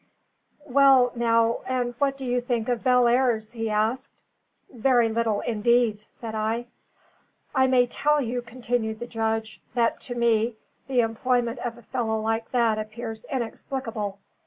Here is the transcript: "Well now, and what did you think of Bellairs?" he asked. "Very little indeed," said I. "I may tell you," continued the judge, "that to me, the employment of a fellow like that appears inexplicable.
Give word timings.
"Well 0.65 1.11
now, 1.13 1.59
and 1.67 1.93
what 1.99 2.17
did 2.17 2.25
you 2.25 2.41
think 2.41 2.67
of 2.69 2.83
Bellairs?" 2.83 3.51
he 3.51 3.69
asked. 3.69 4.23
"Very 4.73 5.09
little 5.09 5.41
indeed," 5.41 6.05
said 6.07 6.33
I. 6.33 6.65
"I 7.53 7.67
may 7.67 7.85
tell 7.85 8.19
you," 8.19 8.41
continued 8.41 8.99
the 8.99 9.05
judge, 9.05 9.61
"that 9.75 9.99
to 10.01 10.15
me, 10.15 10.55
the 10.87 11.01
employment 11.01 11.59
of 11.59 11.77
a 11.77 11.83
fellow 11.83 12.19
like 12.19 12.49
that 12.49 12.79
appears 12.79 13.27
inexplicable. 13.31 14.17